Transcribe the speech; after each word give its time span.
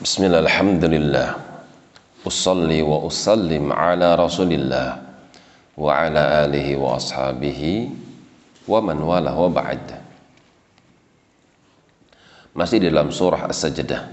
بسم 0.00 0.32
الله 0.32 0.48
الحمد 0.48 0.84
لله. 0.96 1.28
أصلي 2.24 2.80
وأسلم 2.80 3.68
على 3.68 4.16
رسول 4.16 4.48
الله 4.48 4.88
وعلى 5.76 6.22
آله 6.48 6.68
وأصحابه 6.80 7.60
ومن 8.64 8.96
والاه 8.96 9.36
وبعد. 9.36 9.84
Masih 12.56 12.80
dalam 12.80 13.12
surah 13.12 13.44
As-Sajdah. 13.44 14.08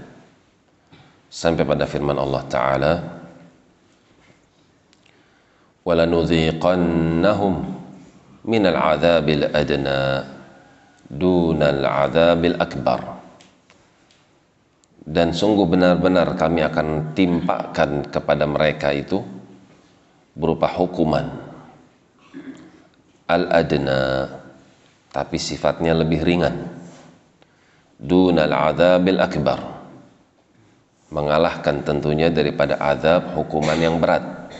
Sampai 1.32 1.64
pada 1.64 1.88
firman 1.88 2.20
Allah 2.20 2.42
Ta'ala 2.52 2.92
وَلَنُذِيقَنَّهُمْ 5.88 7.54
مِنَ 8.44 8.62
الْعَذَابِ 8.68 9.24
الْأَدْنَى 9.24 10.00
دُونَ 11.16 11.60
الْعَذَابِ 11.64 12.44
الْأَكْبَرِ 12.44 13.17
dan 15.08 15.32
sungguh 15.32 15.64
benar-benar 15.64 16.36
kami 16.36 16.60
akan 16.68 17.16
timpakan 17.16 18.04
kepada 18.12 18.44
mereka 18.44 18.92
itu 18.92 19.24
berupa 20.36 20.68
hukuman. 20.68 21.24
Al-adna 23.24 24.28
tapi 25.08 25.40
sifatnya 25.40 25.96
lebih 25.96 26.20
ringan. 26.20 26.68
Dunal 27.96 28.52
adzabil 28.52 29.16
akbar. 29.16 29.80
Mengalahkan 31.08 31.80
tentunya 31.88 32.28
daripada 32.28 32.76
azab 32.76 33.32
hukuman 33.32 33.80
yang 33.80 33.96
berat 33.96 34.52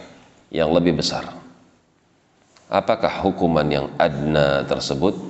yang 0.49 0.73
lebih 0.73 0.97
besar. 0.97 1.29
Apakah 2.73 3.21
hukuman 3.21 3.69
yang 3.69 3.93
adna 4.01 4.65
tersebut 4.65 5.28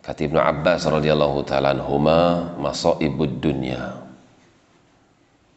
Kata 0.00 0.20
Ibnu 0.24 0.40
Abbas 0.40 0.88
radhiyallahu 0.88 1.44
taala 1.44 1.76
anhuma 1.76 2.52
masaibud 2.56 3.36
dunya 3.36 4.00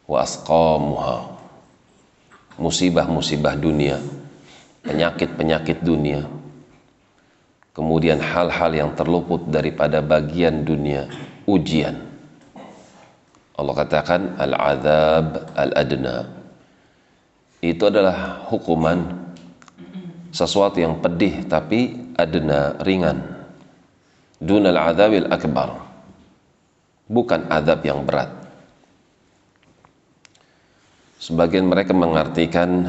wa 0.04 0.20
asqamuha. 0.20 1.32
Musibah-musibah 2.54 3.58
dunia, 3.58 3.98
penyakit-penyakit 4.86 5.82
dunia. 5.82 6.22
Kemudian 7.74 8.22
hal-hal 8.22 8.70
yang 8.70 8.90
terluput 8.94 9.50
daripada 9.50 9.98
bagian 9.98 10.62
dunia, 10.62 11.10
ujian. 11.50 11.98
Allah 13.58 13.74
katakan 13.74 14.38
al-azab 14.38 15.50
al-adna. 15.58 16.30
Itu 17.58 17.90
adalah 17.90 18.46
hukuman 18.46 19.02
sesuatu 20.30 20.78
yang 20.78 21.02
pedih 21.02 21.50
tapi 21.50 21.96
adna 22.14 22.78
ringan 22.86 23.33
dunal 24.44 24.76
adzabil 24.76 25.26
akbar. 25.32 25.80
Bukan 27.08 27.48
azab 27.52 27.84
yang 27.84 28.04
berat. 28.04 28.32
Sebagian 31.20 31.68
mereka 31.68 31.96
mengartikan 31.96 32.84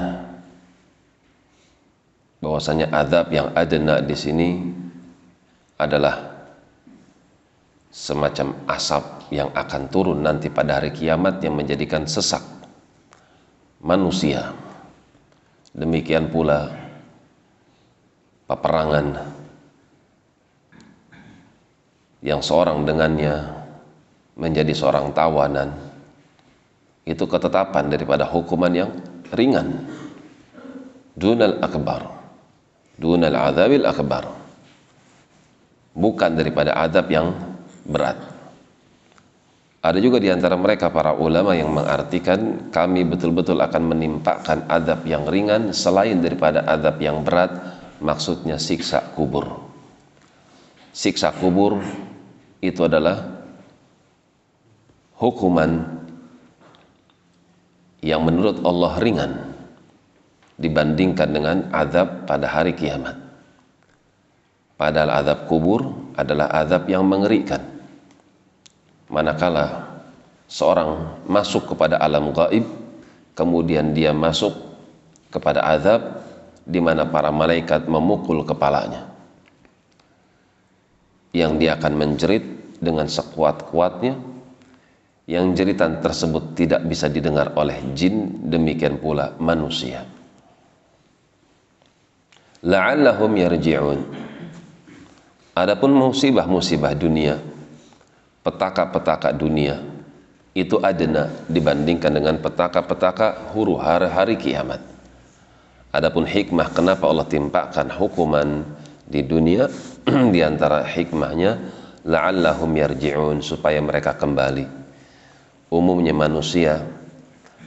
bahwasanya 2.44 2.92
azab 2.92 3.32
yang 3.32 3.52
adna 3.56 4.04
di 4.04 4.16
sini 4.16 4.50
adalah 5.80 6.36
semacam 7.92 8.56
asap 8.68 9.32
yang 9.32 9.52
akan 9.56 9.88
turun 9.88 10.20
nanti 10.20 10.52
pada 10.52 10.80
hari 10.80 10.92
kiamat 10.92 11.40
yang 11.40 11.56
menjadikan 11.56 12.04
sesak 12.04 12.44
manusia. 13.80 14.52
Demikian 15.76 16.32
pula 16.32 16.72
peperangan 18.48 19.36
yang 22.26 22.42
seorang 22.42 22.82
dengannya 22.90 23.54
menjadi 24.34 24.74
seorang 24.74 25.14
tawanan 25.14 25.70
itu 27.06 27.22
ketetapan 27.30 27.86
daripada 27.86 28.26
hukuman 28.26 28.74
yang 28.74 28.90
ringan. 29.30 29.86
Dunal 31.14 31.62
akbar. 31.62 32.02
Dunal 32.98 33.38
azabil 33.38 33.86
akbar. 33.86 34.26
Bukan 35.96 36.32
daripada 36.34 36.76
adab 36.76 37.08
yang 37.14 37.32
berat. 37.86 38.18
Ada 39.86 40.02
juga 40.02 40.18
di 40.18 40.34
antara 40.34 40.58
mereka 40.58 40.90
para 40.90 41.14
ulama 41.14 41.54
yang 41.54 41.70
mengartikan 41.70 42.74
kami 42.74 43.06
betul-betul 43.06 43.62
akan 43.62 43.94
menimpakan 43.94 44.66
adab 44.66 45.06
yang 45.06 45.30
ringan 45.30 45.70
selain 45.78 46.26
daripada 46.26 46.66
adab 46.66 46.98
yang 46.98 47.22
berat 47.22 47.54
maksudnya 48.02 48.58
siksa 48.58 49.14
kubur. 49.14 49.46
Siksa 50.90 51.30
kubur 51.38 51.78
itu 52.64 52.86
adalah 52.86 53.24
hukuman 55.16 56.04
yang 58.04 58.22
menurut 58.22 58.62
Allah 58.62 58.94
ringan 59.02 59.32
dibandingkan 60.60 61.30
dengan 61.32 61.58
azab 61.72 62.28
pada 62.30 62.46
hari 62.48 62.76
kiamat. 62.76 63.18
Padahal 64.76 65.24
azab 65.24 65.48
kubur 65.48 65.96
adalah 66.20 66.52
azab 66.52 66.88
yang 66.92 67.08
mengerikan. 67.08 67.64
Manakala 69.08 69.88
seorang 70.52 71.24
masuk 71.26 71.72
kepada 71.74 71.96
alam 71.98 72.36
gaib, 72.36 72.68
kemudian 73.34 73.96
dia 73.96 74.12
masuk 74.12 74.52
kepada 75.32 75.64
azab 75.64 76.24
di 76.68 76.84
mana 76.84 77.08
para 77.08 77.32
malaikat 77.32 77.88
memukul 77.88 78.42
kepalanya 78.44 79.15
yang 81.36 81.60
dia 81.60 81.76
akan 81.76 81.94
menjerit 82.00 82.80
dengan 82.80 83.12
sekuat-kuatnya 83.12 84.16
yang 85.28 85.52
jeritan 85.52 86.00
tersebut 86.00 86.56
tidak 86.56 86.88
bisa 86.88 87.12
didengar 87.12 87.52
oleh 87.60 87.76
jin 87.92 88.48
demikian 88.48 88.96
pula 88.96 89.36
manusia. 89.36 90.08
La'allahum 92.64 93.36
yarji'un. 93.36 94.00
Adapun 95.56 95.92
musibah-musibah 95.92 96.96
dunia 96.96 97.36
petaka-petaka 98.46 99.34
dunia 99.34 99.82
itu 100.56 100.78
adena 100.80 101.28
dibandingkan 101.52 102.12
dengan 102.16 102.36
petaka-petaka 102.40 103.52
huru 103.52 103.76
hari, 103.76 104.08
hari 104.08 104.36
kiamat. 104.38 104.80
Adapun 105.92 106.28
hikmah 106.28 106.70
kenapa 106.76 107.08
Allah 107.08 107.28
timpakan 107.28 107.88
hukuman 107.92 108.68
di 109.06 109.22
dunia 109.22 109.70
di 110.34 110.40
antara 110.42 110.82
hikmahnya 110.86 111.52
la'allahum 112.06 112.70
yarji'un 112.74 113.42
supaya 113.42 113.82
mereka 113.82 114.18
kembali. 114.18 114.66
Umumnya 115.74 116.14
manusia 116.14 116.82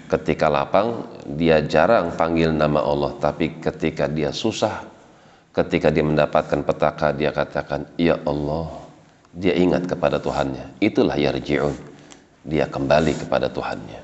ketika 0.08 0.48
lapang 0.48 1.04
dia 1.38 1.60
jarang 1.62 2.14
panggil 2.14 2.54
nama 2.54 2.80
Allah, 2.80 3.12
tapi 3.18 3.58
ketika 3.58 4.06
dia 4.06 4.30
susah, 4.32 4.86
ketika 5.52 5.90
dia 5.90 6.06
mendapatkan 6.06 6.62
petaka 6.62 7.12
dia 7.12 7.34
katakan, 7.34 7.86
"Ya 7.98 8.16
Allah." 8.26 8.88
Dia 9.38 9.54
ingat 9.54 9.86
kepada 9.86 10.18
Tuhannya. 10.18 10.80
Itulah 10.82 11.14
yarji'un. 11.14 11.76
Dia 12.48 12.64
kembali 12.64 13.12
kepada 13.22 13.52
Tuhannya. 13.52 14.00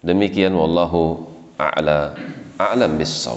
Demikian 0.00 0.56
wallahu 0.56 1.28
a'la 1.60 2.16
a'lam 2.56 2.96
bis. 2.96 3.28